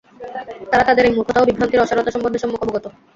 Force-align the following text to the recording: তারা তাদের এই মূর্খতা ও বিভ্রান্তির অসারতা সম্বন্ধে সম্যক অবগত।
তারা 0.71 0.83
তাদের 0.89 1.03
এই 1.07 1.13
মূর্খতা 1.17 1.39
ও 1.41 1.47
বিভ্রান্তির 1.49 1.83
অসারতা 1.83 2.11
সম্বন্ধে 2.11 2.41
সম্যক 2.43 2.61
অবগত। 2.63 2.85